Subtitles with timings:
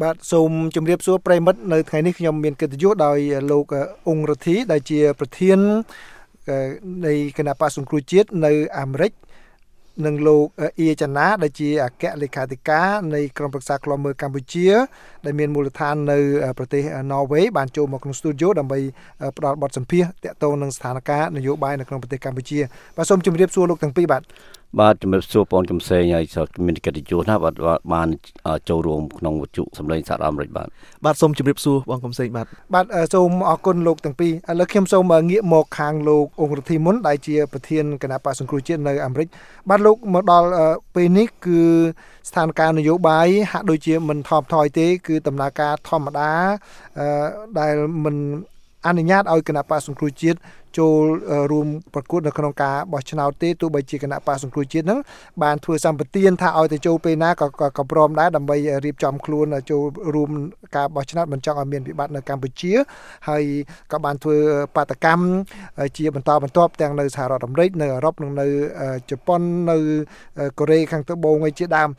[0.00, 3.18] បាទសូមជម្រាបសួរប្រិមិត្តនៅថ្ងៃនេះខ្ញុំមានកិត្តិយសដោយ
[3.52, 3.64] លោក
[4.08, 5.58] អង្គរទ្ធីដែលជាប្រធាន
[7.06, 9.12] នៃគណៈបកសង្គ្រោះជាតិនៅអាមេរិក
[10.06, 10.46] និងលោក
[10.80, 14.68] អៀចាណាដែលជាអគ្គលេខាធិការនៃក្រុមប្រឹក្សាឃ្លាំមើលកម្ពុជា
[15.24, 16.18] ដែលមានមូលដ្ឋាននៅ
[16.58, 18.78] ប្រទេសណ័រវេសបានចូលមកក្នុងស្ទូឌីយោដើម្បី
[19.36, 22.58] ផ្ដល់បទសម្ភាសន៍ទាក់ទងនឹងស្ថានភាពនយោបាយនៅក្នុងប្រទេសកម្ពុជា
[22.96, 24.22] បាទសូមជម្រាបសួរលោកទាំងពីរបាទ
[24.80, 26.24] បាទជំរាបសួរបងកំសែងហើយ
[26.66, 27.54] មានកិត្តិយសណាបាទ
[27.94, 28.08] បាន
[28.68, 30.68] ចូលរួមក្នុងវត្ថុសម្លេងសហរដ្ឋអាមេរិកបាទ
[31.04, 39.28] បាទសូមជម្រាបសួរបងកំសែងបាទបាទសូមអរគុណលោកទាំងពីរឥឡូវខ្ញុំសូមងាកមកខាងលោកអង្គរធីមុនដែលជាប្រធានគណៈបកសង្គ្រោះជាតិនៅអាមេរិក
[39.68, 40.48] បាទលោកមកដល់
[40.94, 41.60] ពេលនេះគឺ
[42.28, 46.32] ស្ថានភាពនយោបាយហាក់ដូចជាមិនថមថយទេ គឺដំណើរការធម្មតា
[47.58, 48.16] ដែលមិន
[48.86, 50.38] អនុញ្ញាតឲ្យគណៈបកសង្គ្រោះជាតិ
[50.78, 51.04] ចូល
[51.52, 55.00] រួមប្រកួតនៅក្នុងការបោះឆ្នោតទេទោះបីជាគណៈបកសង្គ្រោះជាតិហ្នឹង
[55.42, 57.46] បានធ្វើសម្បទានថាឲ្យទៅចូលពេលណាក៏
[57.78, 59.82] ក៏ព្រមដែរដើម្បីរៀបចំខ្លួនចូល
[60.14, 60.30] រួម
[60.76, 62.72] ការបោះឆ្នោតមិនចង់ឲ្យមានវិបត្តិនៅកម្ពុជា
[63.28, 63.44] ហើយ
[63.92, 64.36] ក៏បានធ្វើ
[64.76, 65.24] បាតកម្ម
[65.96, 68.46] ជាបន្តបន្ទាប់ទាំងនៅសហរដ្ឋអាមេរិកនៅអឺរ៉ុបនិងនៅ
[69.10, 69.78] ជប៉ុននៅ
[70.58, 71.90] កូរ៉េខាងត្បូងឯជាដើម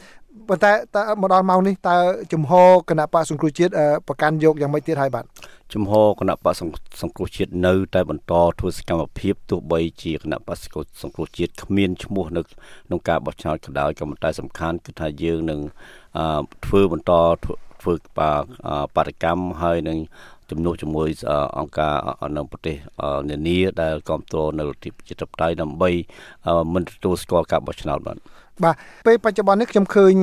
[0.49, 1.97] ប៉ុន្តែតើមកដល់ម៉ោងនេះតើ
[2.33, 3.71] ជំហរគណៈបកសង្គ្រោះជាតិ
[4.07, 5.25] ប្រកាន់យកយ៉ាងម៉េចទៀតហើយបាទ
[5.73, 6.63] ជំហរគណៈបកស
[7.07, 15.59] ង្គ្រោះជាតិនៅតែបន្តធ្វើសកម្មភាពទោះបីជាគណៈបកសង្គ្រោះជាតិគ្មានឈ្មោះនៅក្នុងការបោះឆ្នោតក៏ដោយក៏តែសំខាន់គឺថាយើងនឹង
[16.65, 17.11] ធ្វើបន្ត
[17.43, 17.93] ធ្វើ
[18.95, 19.97] បដកម្មហើយនឹង
[20.49, 21.07] ជំនួសជាមួយ
[21.59, 21.95] អង្គការ
[22.37, 22.75] នៅប្រទេស
[23.29, 25.89] នានាដែលគ្រប់គ្រងនៅលទ្ធិប្រជាធិបតេយ្យដើម្បី
[26.73, 28.17] មិនទទួលស្គាល់ការបោះឆ្នោតបាទ
[28.61, 30.13] បាទពេលបច្ចុប្បន្ននេះខ្ញុំឃើញ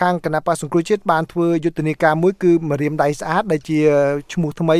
[0.00, 3.78] ខាងគណៈបក្សសង្គ្រោះជាតិបានធ្វើយុទ្ធនាការមួយគឺមរៀមដៃស្អាតដែលជា
[4.32, 4.76] ឈ្មោះថ្មី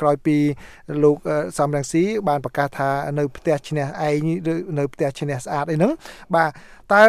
[0.00, 0.36] ក្រោយពី
[1.04, 1.16] លោក
[1.58, 5.92] សំរងស៊ីបានប្រកាសថានៅផ្ទះឈ្នះឯងឬនៅផ្ទះឈ្នះស្អាតអីហ្នឹង
[6.34, 6.50] បាទ
[6.92, 7.02] តើ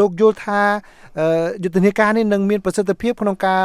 [0.00, 0.60] លោកយល់ថា
[1.62, 3.64] យុទ្ធនាការនេះនឹងមានប្រសិទ្ធភាពក្នុងការ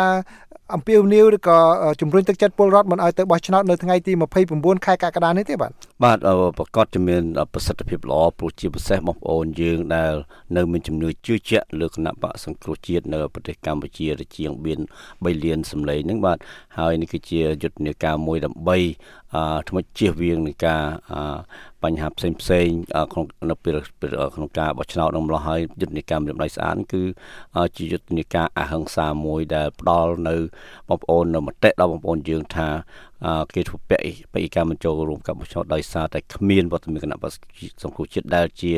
[0.75, 1.57] អំពាវនាវឬក៏
[2.01, 4.11] ជំរុញទឹកចិត្តពលរដ្ឋមិនឲ្យទៅបោះឆ្នោតនៅថ្ងៃទី
[4.49, 5.71] 29ខែកក្កដានេះទេបាទ
[6.03, 6.17] បាទ
[6.57, 10.13] ប្រកាសជាមានប្រសិទ្ធភាពល្អព្រោះជាពិសេសបងប្អូនយើងដែល
[10.57, 14.79] នៅមានជំនឿជឿជាក់លើគណៈបកសង្គ្រោះជាតិនៅប្រទេសកម្ពុជាជាងមាន
[15.11, 16.37] 3លានសម្លេងហ្នឹងបាទ
[16.77, 18.77] ហើយនេះគឺជាយុទ្ធនាការមួយដើម្បី
[19.22, 19.22] អឺ
[19.69, 21.37] ថ្មិចជៀសវាងនឹងការអឺ
[21.83, 22.67] បញ្ហាផ្សេងផ្សេង
[23.13, 23.77] ក្នុងនៅពេល
[24.35, 27.03] ក្នុងការបោះឆ្នោតនឹងម្ល៉េះហើយយុទ្ធនាការម្រាមដៃស្អាតគឺ
[27.77, 30.35] ជាយុទ្ធនាការអហិង្សាមួយដែលផ្ដល់នៅ
[30.89, 32.67] បងប្អូននៅមតិដល់បងប្អូនយើងថា
[33.53, 37.31] គេធ្វើពាក់បេក្ខកម្មចូលរួមការបោះឆ្នោតដោយសារតែគ្មានវត្តមានគណៈបក
[37.83, 38.73] សង្គ្រោះជាតិដែលជា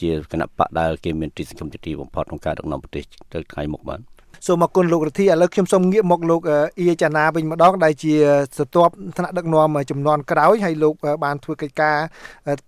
[0.00, 3.04] ជាគណៈបកដែលគេមានទីសង្ឃឹមទីបំផុតក្នុងការដឹកនាំប្រទេស
[3.34, 4.13] ទៅថ្ងៃមុខបាទ
[4.46, 6.40] សូមអរគុណលោករទ្ធីឥឡូវខ្ញុំសូមងាកមកលោក
[6.78, 8.14] អ៊ីចាណាវិញម្ដងដែលជា
[8.56, 10.94] ស្ទាប់ថ្នាក់ដឹកនាំចំនួនក្រោយហើយលោក
[11.24, 11.96] បានធ្វើកិច្ចការ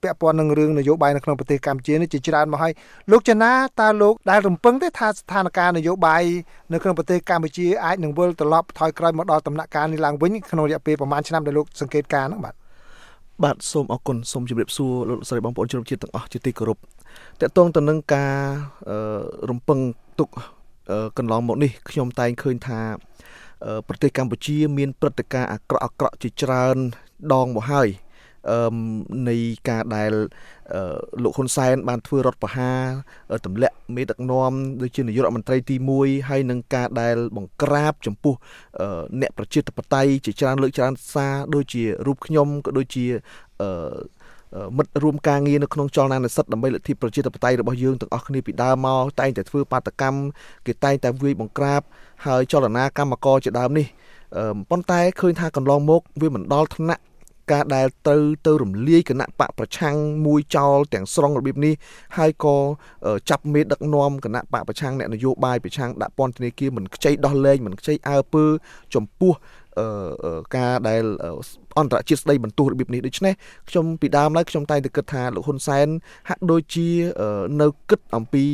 [0.03, 2.73] ពាក់ព័ន្ធនឹងរឿងនយោបាយនៅក្នុងប្រទេសកម្ពុជានេះជាច្រើនមកហើយ
[3.11, 6.23] លោកចាណាតើលោកដែលរំពឹងទេថាស្ថានភាពនយោបាយ
[6.73, 12.55] នៅក្នុងប្រទេសកម្ពុជាអាចនឹងវិលត្រឡប់ថយក្រោយមកដល់ដំណាក់កាលនេះឡើងវិញក្នុងរយៈពេលប្រហែលឆ្នាំដែលលោកសង្កេតការណ៍ហ្នឹងបាទ
[13.45, 18.33] បាទសូមអរគុណសូមជម្រាបសួរលោកស្រីបងប្អូនជនជាតិទាំងអស់ជាទីគោរពតកតងទៅនឹងការ
[19.51, 19.79] រំពឹង
[20.21, 20.31] ទុក
[21.19, 22.81] កន្លងមកនេះខ្ញុំតែងឃើញថា
[23.89, 26.77] ប្រទេសកម្ពុជាមានព្រឹត្តិការណ៍អាក្រក់អាក្រក់ជាច្រើន
[27.33, 27.89] ដងមកហើយ
[28.51, 28.77] អឺ
[29.29, 29.37] នៃ
[29.69, 30.13] ការដែល
[31.23, 34.53] លោកហ៊ុនសែនបានធ្វើរដ្ឋប្រហារទម្លាក់មេដឹកនាំ
[34.83, 38.35] ដូចជានាយករដ្ឋមន្ត្រីទី1ហើយនឹងការដែលបង្ក្រាបចំពោះ
[39.21, 43.07] អ្នកប្រជាធិបតេយ្យជាច្រើនលើកច្រើនសារដូចជារូបខ្ញុំក៏ដូចជា
[43.63, 43.97] អឺ
[44.77, 50.21] មិត្តរួមការងារនៅក្នុងចលនានិស្សិតដើម្បីលទ្ធិប្រជាធិបតេយ្យរបស់យើងទាំងអស់គ្នាពីដើមមកតែងតែធ្វើបាតកម្ម
[50.67, 51.81] គេតែងតែវាយបង្ក្រាប
[52.27, 53.87] ហើយចលនាកម្មករជាដើមនេះ
[54.71, 57.03] ប៉ុន្តែឃើញថាកន្លងមកវាមិនដល់ថ្នាក់
[57.53, 59.97] ការដែលទៅទៅរំលាយគណៈបកប្រឆាំង
[60.27, 61.75] មួយចោលទាំងស្រុងរបៀបនេះ
[62.19, 62.57] ហើយក៏
[63.31, 68.45] ចាប់មេដឹកនាំគណៈបកប្រឆាំងអ្នកនយោបាយប្រឆាំងដាក់ពន្ធនាគារមិនខ្ចីដោះលែងមិនខ្ចីអើពើ
[68.95, 69.33] ចំពោះ
[70.57, 71.03] ការដែល
[71.79, 73.35] អន្តរជាតិស្ដីបន្ទោសរបៀបនេះដូច្នេះ
[73.71, 75.87] ខ្ញុំពីដើមឡើយខ្ញុំតែងតែគិតថាលោកហ៊ុនសែន
[76.29, 76.89] ហាក់ដូចជា
[77.61, 78.45] នៅគិតអំពី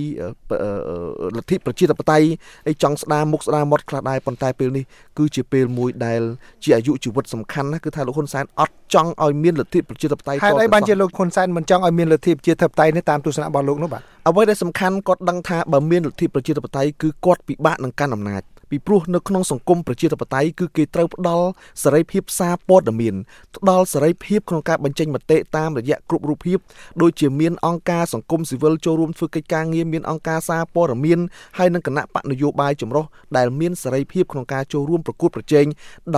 [1.37, 2.27] លទ្ធិប្រជាធិបតេយ្យ
[2.69, 4.85] អីចង់ស្ដារមុខស្ដារមាត់ខ្លះដែរប៉ុន្តែពេលនេះ
[5.19, 6.21] គឺជាពេលមួយដែល
[6.65, 18.43] ជាអាយុជីវិតសំខាន់ណាគឺថាលោកហ៊ុនសែនអត់ចង់ឲ្យមានលទ្ធិប្រជាធិបតេយ្យហេតុអីបានជាលោកហ៊ុនសែនមិនចង់ឲ្យមានលទ្ធិប្រជាធិបតេយ្យនេះតាមទស្សនៈរបស់លោកនោះបាទអ្វីដែលសំខាន់គាត់ដឹងថាបើមានលទ្ធិប្រជាធិបតេយ្យគឺគាត់ពិបាកនឹងកាន់អំណាច
[18.73, 21.47] ពីព្រោះនៅក្នុងសង្គមប្រជាធិបតេយ្យគឺគេត្រូវផ្ដល់
[21.83, 23.15] សេរីភាពសារព័ត៌មាន
[23.57, 26.59] ផ្ដល់សេរីភាពក្នុងការបញ្ចេញមតិតាមរយៈគ្រប់រូបភាព
[27.03, 31.19] ដូចជាមានអង្គការសង្គមស៊ីវិលចូលរួមធ្វើកិច្ចការងារមានអង្គការសារព័ត៌មាន
[31.59, 33.05] ហើយនិងគណៈបកនយោបាយចម្រុះ
[33.37, 35.67] ដែលមានសេរីភាពក្នុងការចូលរួមប្រកួតប្រជែង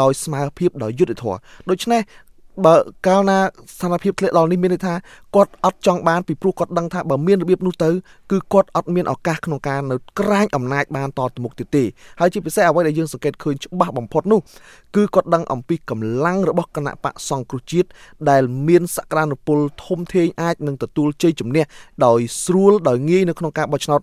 [0.00, 1.38] ដោយស្មើភាពដោយយុត្តិធម៌
[1.70, 2.02] ដូច្នេះ
[2.64, 2.74] បើ
[3.06, 3.38] កាលណា
[3.76, 4.94] ស្ថានភាពធ្លាក់ដល់នេះមានន័យថា
[5.34, 7.90] គាត់អត់ចង់បានពីព្រោះគាត់ដឹងថាបើមានរបៀបនោះទៅ
[8.30, 11.84] គឺគាត់អត់មានឱកាសក្នុងការនៅក្រាញអំណាចបានតទៅមុខទៀតទេ
[12.20, 14.40] ហើយជាពិសេសអ្វីដែលយើងសង្កេតឃើញច្បាស់បំផុតនោះ
[14.96, 17.88] គឺគាត់ដឹងអំពីកម្លាំងរបស់គណៈបកសង្គ្រោះជាតិ
[18.30, 21.64] ដែលមានសក្តានុពលធំធេងអាចនឹងទទួលជ័យជំនះ
[22.06, 24.00] ដោយស្រួលដោយងាយនៅក្នុងការបោះឆ្នោត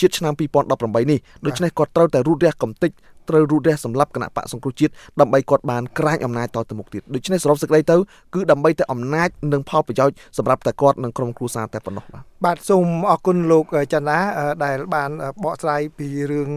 [0.00, 2.92] ជាតិឆ្នាំ2018នេះដូច្នេះគាត់ត្រូវតែរូតរះកំតិច
[3.28, 7.96] ត្រូវរូតរះសម្រាប់គណៈបកសង្គ្រោះជាតិដើម្បីគាត់បានក្រាញអំណាចតទៅមុខទៀតដូច្នេះសរុបសេចក្តីទៅ
[8.34, 14.18] គឺដើម្បីតែអំណាចនិងផលប្រយោជន៍សម្រាប់តែគាត់និងក្រុមគ្រួសារតែប៉ុណ្ណោះបាទបាទសូមអរគុណលោកចន្ទណា
[14.64, 15.10] ដែលបាន
[15.44, 16.48] បកស្រាយពីរឿង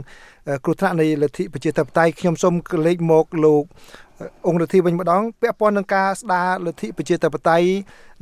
[0.63, 3.63] គ្រោះថ្នាក់នៃលទ្ធិប្រជាធិបតេយ្យខ្ញុំសូមកលេចមកលោក
[4.47, 7.67] អង្គរដ្ឋាភិបាលវិញម្ដងពាក់ព័ន្ធនឹងការស្ដារលទ្ធិប្រជាធិបតេយ្យ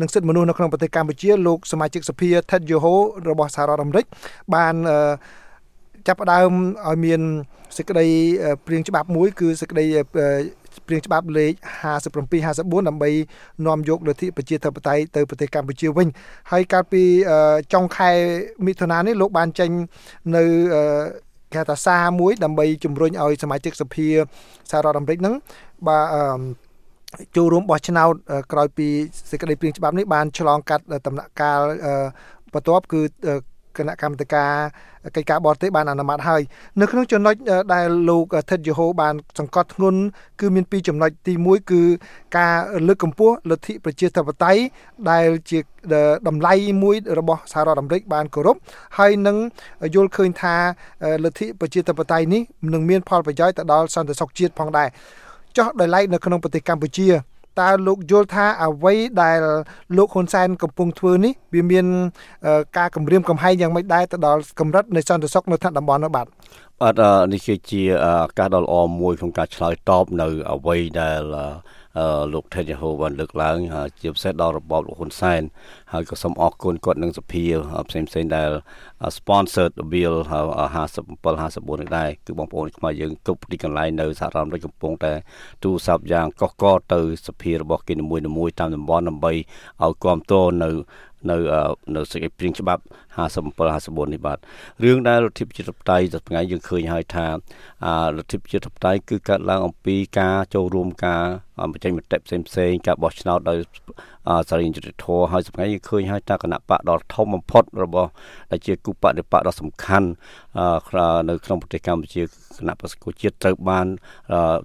[0.01, 2.95] និងសិទ្ធិមនុស្សនៅក្នុងប្រទេសកម្ពុជាលោកសមាជិកសភា Ted Yoho
[3.29, 4.05] របស់សហរដ្ឋអាមេរិក
[4.55, 4.75] បាន
[6.07, 6.51] ចាប់ផ្ដើម
[6.87, 7.21] ឲ្យមាន
[7.77, 8.07] សេចក្តី
[8.65, 9.85] ព្រៀងច្បាប់មួយ គឺសេចក្តី
[10.87, 11.53] ព្រៀងច្បាប់លេខ
[11.93, 12.13] 57
[12.45, 13.09] 54ដើម្បី
[13.65, 16.07] នាំយកលទ្ធិប្រជាធិបតេយ្យទៅប្រទេសកម្ពុជាវិញ
[16.51, 17.03] ហើយកាលពី
[17.73, 18.11] ចុងខែ
[18.65, 19.69] មិថុនានេះលោកបានចេញ
[20.35, 20.43] នៅ
[21.53, 24.07] គេថាសារមួយ ដើម្បីជំរុញឲ្យសមាជិកសភា
[24.71, 25.35] សហរដ្ឋអាមេរិកហ្នឹង
[25.87, 26.05] បាទ
[27.35, 28.13] ចូលរួមបោះឆ្នោត
[28.51, 28.87] ក្រោយពី
[29.31, 31.61] សេចក្តីព្រៀងច្បាប់នេះបានឆ្លងកាត់ដំណាក់កាល
[32.53, 33.01] បន្ទាប់គឺ
[33.77, 34.51] គណៈកម្មាធិការ
[35.15, 36.41] កិច្ចការបរទេសបានអនុម័តហើយ
[36.81, 37.35] នៅក្នុងចំណុច
[37.73, 39.99] ដែលលោកថិតយេហូបានសង្កត់ធ្ងន់
[40.39, 41.81] គឺមានពីរចំណុចទី1គឺ
[42.37, 42.55] ការ
[42.87, 44.61] លើកកម្ពស់លទ្ធិប្រជាធិបតេយ្យ
[45.09, 45.59] ដែលជា
[46.27, 46.53] តម្លៃ
[46.83, 48.55] មួយរបស់សហរដ្ឋអាមេរិកបានគោរព
[48.97, 49.37] ហើយនឹង
[49.95, 50.55] យល់ឃើញថា
[51.23, 52.41] លទ្ធិប្រជាធិបតេយ្យនេះ
[52.73, 54.89] នឹងមានផលប្រយោជន៍ទៅដល់សន្តិសុខជាតិផងដែរ
[55.57, 57.07] ចោះដោយឡែកនៅក្នុងប្រទេសកម្ពុជា
[57.61, 59.39] តើលោកយល់ថាអ្វីដែល
[59.97, 61.85] លោកហ៊ុនសែនកំពុងធ្វើនេះវាមាន
[62.77, 66.27] ការគម្រាមកំហែងយ៉ាងម៉េចដែរទៅដល់កម្រិតនៃសន្តិសុខនៅថ្នាក់តំបន់នោះបាទ
[66.81, 66.95] បាទ
[67.33, 67.83] នេះគឺជា
[68.39, 71.21] ការដ៏ល្អមួយក្នុងការឆ្លើយតបនៅអ្វីដែល
[72.33, 73.57] លោកថេតយេហូបានលើកឡើង
[74.01, 75.41] ជាពិសេសដល់របបលោកហ៊ុនសែន
[75.93, 77.43] ហើយក៏សូមអរគុណគាត់នឹងសភា
[77.89, 78.49] ផ្សេងផ្សេងដែល
[79.17, 80.15] sponsor the bill
[80.71, 85.13] 57 54នេះដែរគឺបងប្អូនខ្មែរយើងគ្រប់ទីកន្លែងនៅសហរដ្ឋអាមេរិកកំពុងតែ
[85.63, 89.33] ទូរស័ព្ទយ៉ាងកកកទៅសភារបស់គេនីមួយៗតាមតំបន់ដើម្បី
[89.83, 90.69] ឲ្យគ្រប់គ្រងនៅ
[91.31, 91.37] នៅ
[91.95, 92.81] នៅសេចក្តីព្រៀងច្បាប់
[93.17, 93.43] 57
[93.73, 94.37] 54នេះបាទ
[94.83, 97.27] រឿងដែលលទ្ធិប្រជាធិបតេយ្យថ្ងៃយើងឃើញហើយថា
[98.17, 101.23] លទ្ធិប្រជាធិបតេយ្យគឺកើតឡើងអំពីការចូលរួមការ
[101.71, 103.57] បញ្ចេញមតិផ្សេងផ្សេងការបោះឆ្នោតដោយ
[104.49, 108.09] សារីយុត្តិធម៌ហើយសម្រាប់យើងឃើញហើយថាគណៈបកដ៏ធំបំផុតរបស់
[108.51, 110.07] ដែលជាគូបដិបកដ៏សំខាន់
[111.29, 112.27] នៅក្នុងប្រទេសកម្ពុជាគ
[112.67, 113.87] ណៈបក្សកុជាតិត្រូវបាន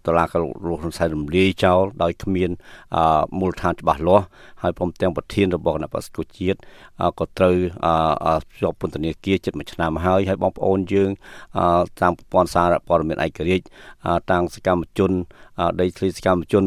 [0.07, 2.51] តឡាការលោកហ៊ុនសែនរំលាយចោលដោយគ្មាន
[3.39, 4.27] មូលដ្ឋានច្បាស់លាស់
[4.63, 6.59] ហើយព្រមទាំងប្រធានរបស់គណៈបក្សកុជាតិ
[7.19, 7.57] ក៏ត្រូវ
[8.61, 11.11] ជាប់ពន្ធនាគារជិត1ឆ្នាំហើយហើយបងប្អូនយើង
[12.01, 13.65] តាមប្រព័ន្ធសារព័ត៌មានឯករាជ្យ
[14.31, 15.11] តាំងសកម្មជន
[15.81, 16.65] ដីធ្លីសកម្មជន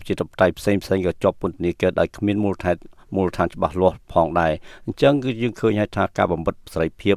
[0.00, 2.76] ប្រជាធិបតេយ្យផ្សេងផ្សេងក៏ជាប់ពន្ធនាគារដោយគ្មានមូលដ្ឋាន
[3.14, 4.52] មូលដ្ឋានច្បាស់លាស់ផងដែរ
[4.86, 7.16] អញ្ចឹងគឺយើងឃើញហើយថាការបំបិតសេរីភាព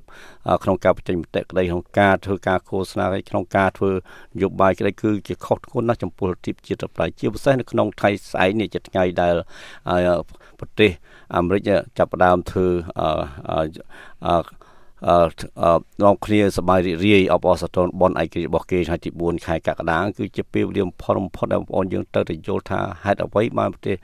[0.63, 3.91] ក្នុងការបញ្ចេញមតិក្តីក្នុងការធ្វើការឃោសនាហើយក្នុងការធ្វើ
[4.35, 9.33] នយោបាយក្តីគឺជាខុសធ្ងន់ណាស់ចំពោះលទ្ធិជាតិប្រៃជាពិសេសនៅក្នុងថៃស្អែកនេះជាថ្ងៃដែល
[10.59, 10.91] ប្រទេស
[11.35, 11.61] អាមេរិក
[11.97, 12.67] ចាប់ផ្ដើមធ្វើ
[15.08, 23.96] អឺនាំគ្នាសบายរីករាយអបអរសាទរបនឯករាជ្យរបស់គេថ្ងៃទី4ខែកក្កដាគឺជាពេលវេលាបំផុតបំផុតដែលបងប្អូនយើងទៅតែយល់ថាហេតុអ្វីបានប្រទេស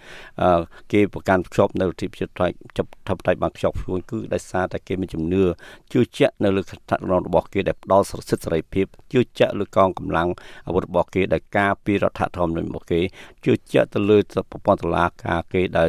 [0.92, 5.44] គេប្រកាន់ភ្ជាប់នៅលទ្ធិប្រជាធិបតេយ្យចាប់ធិបតេយ្យបានខ្ជាប់ខ្លួនគឺដោយសារតែគេមានជំនឿ
[5.92, 10.28] ជឿជាក់នៅលើឋានៈរបស់គេដែលផ្ដល់សិទ្ធិសេរីភាពជឿជាក់លើកងកម្លាំង
[10.66, 13.00] អាវុធរបស់គេដែលការពីរដ្ឋធម្មនុញ្ញរបស់គេ
[13.44, 14.18] ជឿជាក់ទៅលើ
[14.50, 15.88] ប្រព័ន្ធតុលាការគេដែល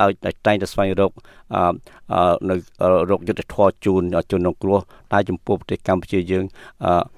[0.00, 0.10] ដោយ
[0.46, 1.12] តែងតែស្វែងរក
[2.50, 2.54] នៅ
[3.10, 4.78] រកយុទ្ធធរជូនជនរងគ្រោះ
[5.12, 6.44] តែចំពោះប្រទេសកម្ពុជាយើង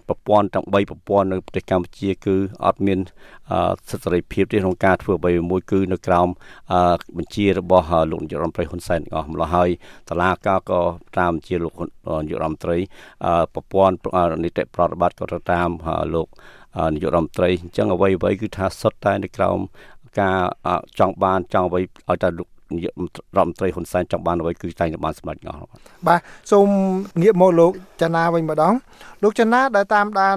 [0.08, 2.36] ប្រព័ន្ធទាំង3ប្រព័ន្ធនៅប្រទេសកម្ពុជាគឺ
[2.66, 2.98] អត់មាន
[3.90, 6.28] សិទ្ធិសេរីភាពទេក្នុងការធ្វើអ្វីមួយគឺនៅក្រោម
[7.18, 9.70] បញ្ជារបស់លោកនាយករដ្ឋមន្ត្រីហ៊ុនសែនអស់ម្ល៉េះហើយ
[10.08, 10.80] តឡាការក៏
[11.18, 11.74] តាមបញ្ជាលោក
[12.24, 12.76] នាយករដ្ឋមន្ត្រី
[13.54, 13.94] ប្រព័ន្ធ
[14.44, 15.70] នីតិប្រតិបត្តិក៏ទៅតាម
[16.14, 16.28] លោក
[16.94, 19.58] នាយករដ្ឋមន្ត្រីអញ្ចឹងអ្វីអ្វីគឺថាសុទ្ធតែនៅក្រោម
[20.20, 20.38] ការ
[20.98, 22.92] ចង់បានចង់អ្វីឲ្យតែលោក នាយក
[23.36, 25.58] រដ្ឋមន្ត្រីហ៊ុនសែនចង់បានអ្វីគឺតែងតែបានសម្រេចអស់
[26.06, 26.20] បាទ
[26.52, 26.68] សូម
[27.22, 27.72] ងាកមកលោក
[28.02, 28.74] ចនាវិញម្ដង
[29.22, 30.36] លោកចនាដែលតាមដាន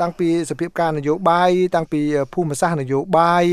[0.00, 2.00] តាំងពីសភាពការនយោបាយតាំងពី
[2.34, 3.44] ភូមិសាស្ត្រនយោបាយ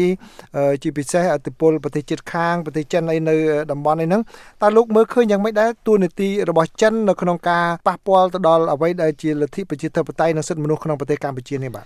[0.83, 3.35] ជាពិសេសអតិពលប្រទេសជិតខាងប្រទេសចិនអីនៅ
[3.71, 4.21] តំបន់អីហ្នឹង
[4.61, 11.85] តើលោកមើលឃើញយ៉ាងម៉េចដែរទួលនីតិរបស់ចិននៅក្នុងការប៉ះពាល់ទៅដល់អ្វីដែលជាលទ្ធិប្រជាធិបតេយ្យនិងសិទ្ធិមនុស្សក្នុងប្រទេសកម្ពុជានេះបាទ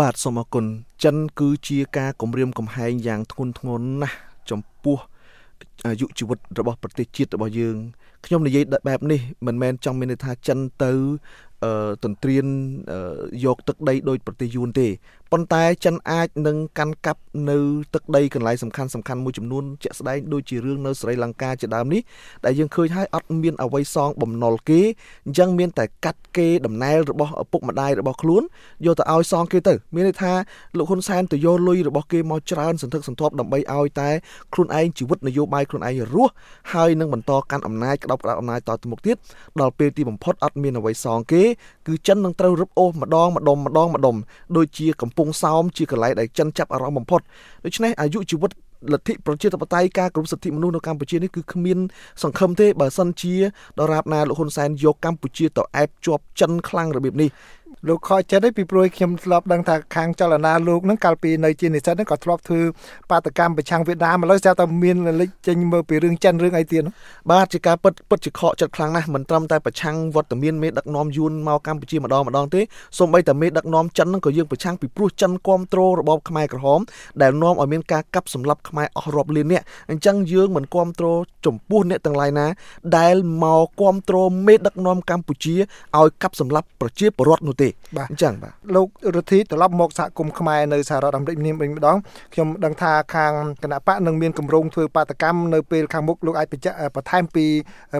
[0.00, 0.64] បាទសូមអរគុណ
[1.04, 4.16] ចិនគឺជាការគម្រាមកំហែងយ៉ាងធ្ងន់ធ្ងរណាស់
[4.50, 4.98] ចំពោះ
[5.86, 7.76] អាយុជីវិតរបស់ប្រទេសជាតិរបស់យើង
[8.26, 10.92] ខ្ញុំនិយាយបែបនេះមិនមែនចង់មានន័យថាចិនទៅ
[12.04, 12.46] ទន្ទ្រាន
[13.44, 14.88] យកទឹកដីដោយប្រទេសយួនទេ
[15.32, 17.58] ប៉ុន្តែចិនអាចនឹងកាន់កាប់នៅ
[17.94, 22.02] ទឹកដីកន្លែងសំខាន់សំខាន់មួយចំនួនជាក់ស្ដែងដូចជារឿងនៅស្រីលង្កាជាដើមនេះ
[22.44, 24.80] ដែលយើងឃើញហើយអត់មានអ្វីសងបំណុលគេ
[25.26, 28.42] អញ្ចឹងមានតែកាត់គេដំណែលរបស់ឪពុកម្ដាយរបស់ខ្លួន
[28.86, 30.32] យកទៅឲ្យសងគេទៅមានន័យថា
[30.78, 34.10] លោកហ៊ុនសែនទៅយកលុយរបស់គេមកច្រើនសន្ធឹកសន្ធាប់ដើម្បីឲ្យតែ
[34.52, 36.32] ខ្លួនឯងជីវិតនយោបាយខ្លួនឯងរស់
[36.72, 39.16] ហើយនឹងបន្តកាន់អំណាចក្តោបក្តាប់អំណាចតទៅមុខទៀត
[39.60, 41.42] ដល់ពេលទីបំផុតអត់មានអ្វីសងគេ
[41.86, 44.16] គឺចិននឹងត្រូវរឹបអូសម្ដងម្ដុំម្ដងម្ដុំ
[44.56, 47.20] ដូចជាកំពុងសោមជាកន្លែងដែលចិនចាប់អារម្មណ៍បំផុត
[47.64, 48.50] ដូច្នេះអាយុជីវិត
[48.92, 51.78] លទ្ធិប្រជាធិបតេយ្យការគោរពសិទ្ធិមនុស្សនៅកម្ពុជានេះគឺគ្មាន
[52.22, 53.34] សង្ឃឹមទេបើសិនជា
[53.80, 57.28] ដរាបណាលោកហ៊ុនសែនយកកម្ពុជាទៅអែបជាប់ចិនខ្លាំងរបៀបនេះ
[57.88, 62.60] លោកខចិត្តឯពីព្រោះខ្ញុំធ្លាប់ដឹងថាខាងចលនាលោកហ្នឹងកាលពីនៅជានិស្សិតហ្នឹងក៏ធ្លាប់ធ្វើ
[63.10, 66.82] បាតកម្មប្រឆាំងវៀតណាមឥឡូវស្ទើរតែមានលេចចេញមើលពីរឿងចិនរឿងអីទៀត
[67.30, 72.60] បាទជាការពិតពិតជាខកចិត្តខ្លាំងណាស់មិនត្រឹមតែប្រឆាំងវត្តមានមេដឹកនាំយួនមកកម្ពុជាម្ដងម្ដងទេ
[72.98, 76.80] សូម្បីតែមេដឹកនាំចិនហ្នឹងក៏យើងប្រឆាំងពីព្រោះចិនគ្រប់គ្រងរបបខ្មែរក្រហម
[77.22, 82.46] ដែលនាំឲ្យមានការកាប់សម្លាប់ខ្មែរអស់រាប់លាននាក់អញ្ចឹងយើងមិនគ្រប់គ្រងចំពោះអ្នកទាំងឡាយណា
[82.98, 85.54] ដែលមកគ្រប់គ្រងមេដឹកនាំកម្ពុជា
[85.98, 91.96] ឲ្យកាប់សម្លាប់ប្រជាពលរដ្ឋនោះទេបាទអញ្ចឹងបាទលោករដ្ឋីត្រឡប់មកសហគមន៍ខ្មែរនៅសហរដ្ឋអាមេរិកនេះវិញម្ដង
[92.32, 97.46] ខ្ញុំដឹងថាខាងគណៈបកនឹងមានគម្រោងធ្វើបាតកម្មនៅពេលខាងមុខលោកអាចបញ្ជាក់បន្ថែមពី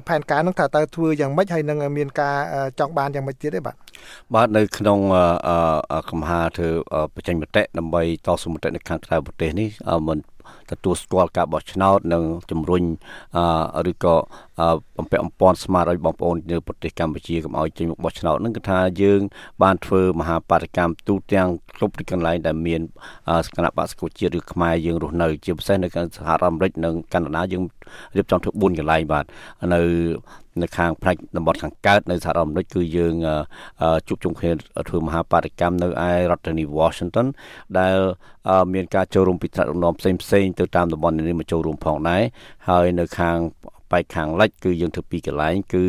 [0.09, 2.37] ផែនការនោះថាតើធ្វើយ៉ាងម៉េចហើយនឹងមានការ
[2.79, 3.77] ចង់បានយ៉ាងម៉េចទៀតទេបាទ
[4.35, 4.99] បាទនៅក្នុង
[6.11, 6.69] កំហាធ្វើ
[7.15, 9.69] បញ្ចេញមតិដើម្បីតស៊ូមតិនៅខាងក្រៅប្រទេសនេះ
[10.09, 10.19] មិន
[10.71, 12.83] ទទួលស្គាល់ការបោះឆ្នោតនិងជំរុញ
[13.91, 14.15] ឬក៏
[14.97, 19.21] បំពាក់អំព័ន្ធស្មារតីបងប្អូននៅប្រទេសកម្ពុជាកុំឲ្យចេញមកបោះឆ្នោតនឹងគឺថាយើង
[19.63, 22.81] បានធ្វើមហាបដកម្មទូទាំងគ្រប់ទីកន្លែងដែលមាន
[23.57, 27.63] គណៈបក្សកុជាតិឬខ្មែរយើងរស់នៅ ជាពិសេសនៅក្នុងសហរដ្ឋអាមេរិកនិងកាណាដាយើង
[28.17, 29.25] រៀបចំធ្វើ4កន្លែងបាទ
[29.75, 29.81] នៅ
[30.63, 33.15] នៅខាងផ្នែកតំបន់ខាងកើតនៅសហរដ្ឋអាមេរិកគឺយើង
[34.09, 34.51] ជួបជុំគ្នា
[34.89, 37.27] ធ្វើមហាបដកម្មនៅឯរដ្ឋធានី Washington
[37.79, 37.97] ដែល
[38.75, 42.23] មានការចូលរួមពីថ្នាក់ដឹកនាំផ្សេងផ្សេងទៅតាមតំបន់នេះមកចូលរួមផងដែរ
[42.69, 43.39] ហើយនៅខាង
[43.93, 45.85] បែកខាងលិចគឺយើងធ្វើពីកន្លែងគឺ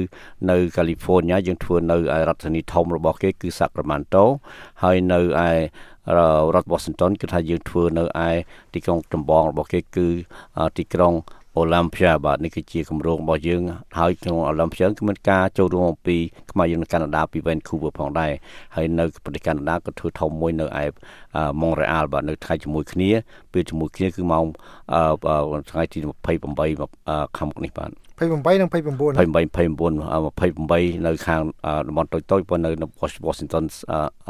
[0.51, 4.23] នៅកាលីហ្វ័រញ៉ាយើងធ្វើនៅឯរដ្ឋធានីធំរបស់គេគឺ Sacramento
[4.83, 5.51] ហើយនៅឯ
[6.17, 6.19] រ
[6.61, 8.29] ដ្ឋ Washington គឺថាយើងធ្វើនៅឯ
[8.73, 10.07] ទីក្រុងចម្បងរបស់គេគឺ
[10.77, 11.13] ទីក្រុង
[11.56, 13.62] អូឡ িম্প ាបាទនេះគឺជាគម្រោងរបស់យើង
[13.98, 16.16] ហើយក្នុងអូឡ িম্প ាគឺមានការចូលរួមអំពី
[16.50, 18.32] ខ្មែរយើងនៅកាណាដាពី Vancouver ផងដែរ
[18.76, 20.84] ហើយនៅប្រទេសកាណាដាក៏ធ្វើធំមួយនៅឯ
[21.60, 23.10] Montreal បាទនៅថ្ងៃជាមួយគ្នា
[23.52, 24.44] ពេលជាមួយគ្នាគឺម៉ោង
[25.70, 29.25] ថ្ងៃទី28ខែនេះបាទ 28និង29 28 29
[30.95, 31.41] 28នៅខាង
[31.87, 32.87] តំបន់តូចតូចប៉ុន្តែនៅ
[33.27, 33.63] Washington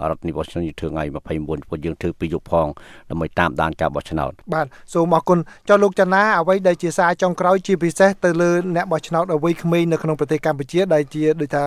[0.10, 2.68] រដ្ឋនី Washington យើងធ្វើថ្ងៃ29ពួកយើងធ្វើពីយប់ផង
[3.10, 5.40] ដើម្បីតាមដានការបោះឆ្នោតបាទសូមអរគុណ
[5.70, 11.64] ចុះលោកចនាអ្វីដែលជាសារចុងក្រោយជាពិសេសទៅលើអ្នកបោះឆ្នោតអ្វីក្មេងនៅក្នុងប្រទេសកម្ពុជាដែលជាដូចថា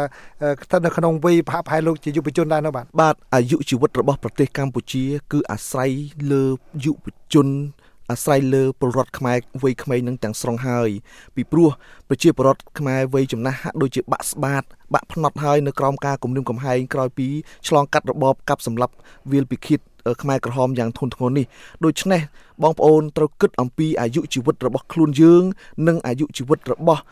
[0.65, 5.93] ស្ថិតនៅក្នុងវ័យប្រហាក់ប្រហែលលោកជាយុវជនដែរនោះបាទបាទអាយុជីវិតរបស់ប្រទេសកម្ពុជា គឺអាស្រ័យ
[6.33, 6.45] លើ
[6.85, 7.49] យុវជន
[8.11, 10.91] អាស្រ័យលើពលរដ្ឋខ្មែរវ័យក្មេងនឹងទាំងស្រុងហើយ
[11.35, 11.71] ពីព្រោះ
[12.09, 14.63] ប្រជាពលរដ្ឋខ្មែរវ័យចំណាស់ហាក់ដូចជាបាក់ស្បាត
[14.95, 17.29] បាក់ភ្នត់ហើយនៅក្រោមការគំរាមកំហែងក្រោយពី
[17.69, 18.95] ឆ្លងកាត់របបកាប់សម្លាប់
[19.31, 19.81] វាលពិឃាត
[20.23, 21.47] ខ្មែរក្រហមយ៉ាងធ្ងន់ធ្ងរនេះ
[21.85, 22.21] ដូច្នេះ
[22.63, 25.43] បងប្អូនត្រូវគិតអំពីអាយុជីវិតរបស់ខ្លួនយើង
[25.89, 27.03] និងអាយុជីវិតរបស់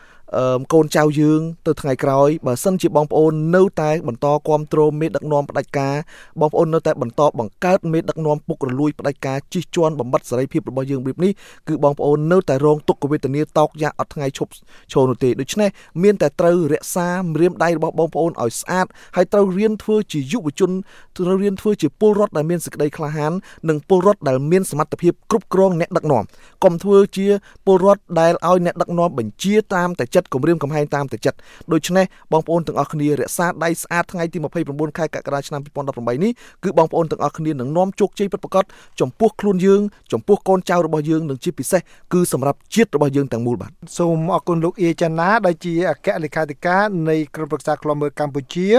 [0.73, 5.95] កូនចៅយើងទៅថ្ងៃក្រោយបើសិនជាបងប្អូននៅតែបន្តគ្រប់គ្រងមេដឹកនាំផ្ដាច់ការ
[6.39, 11.31] បងប្អូននៅតែបន្តបង្កើតមេដឹកនាំពុករលួយផ្ដាច់ការជិះជាន់បំបត្តិសេរីភាពរបស់យើងរៀបនេះ
[11.67, 14.51] គឺបងប្អូននៅតែរងទុក្ខវេទនាតោកយ៉ាអត់ថ្ងៃឈប់
[14.91, 15.69] ឈរនោះទេដូច្នេះ
[16.03, 18.85] មានតែត្រូវរក្សាម្រាមដៃរបស់បងប្អូនឲ្យស្អាត
[19.15, 20.71] ហើយត្រូវរៀនធ្វើជាយុវជន
[21.17, 23.31] ត្រូវរៀនធ្វើជាពលរដ្ឋដែលមានសេចក្តីក្លាហាន
[23.69, 26.23] និងពលរដ្ឋដែលមានសមត្ថភាពគ្រប់គ្រងអ្នកដឹកនាំ
[26.63, 27.27] កុំធ្វើជា
[27.65, 31.37] ពលរដ្ឋដែលឲ្យអ្នកដឹកនាំបញ្ជាតាមតែចិត្តគម្រាមកំហែងតាមតែចិត្ត
[31.71, 36.31] ដូច្នេះបងប្អូនទាំងអស់គ្នារក្សាដៃស្អាតថ្ងៃទី29ខែកក្កដាឆ្នាំ2018នេះ
[36.63, 38.63] គឺបងប្អូនទាំងអស់គ្នានឹងនាំជោគជ័យពិតប្រាកដ
[39.01, 41.81] ចំពោះខ្លួនយើងចំពោះកូនចៅរបស់យើងនិងជាពិសេស
[42.13, 48.69] គឺសម្រាប់ជាតិរបស់យើងទាំងមូលបាទសូមអរគុណលោកអៀចាណាដែលជាអគ្គលេខាធិការនៃក្រុមប្រឹក្សាខ្លមើកម្ពុជា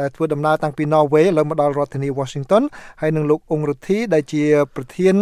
[0.00, 2.62] ដែលធ្វើដំណើរតាំងពី Norway ឥឡូវមកដល់រដ្ឋធានី Washington
[3.00, 4.42] ហើយនឹងលោកអង្គរដ្ឋីដែលជា
[4.74, 5.14] ប្រធាន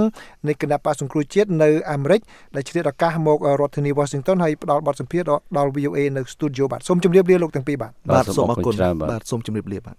[0.49, 2.21] នៃគណៈបកសង្គ្រោះជាតិនៅអាមេរិក
[2.57, 8.75] ដែលឆ្លៀតឱកាសមករដ្ឋធានី Washington ហើយផ្ដល់បទសម្ភាសន៍ដល់ VOA នៅ studio បាទសូមជម្រាបលាលោកទាំងពីរបាទបាទសូមអរគុណ
[9.13, 9.97] បាទសូមជម្រាបលាបាទ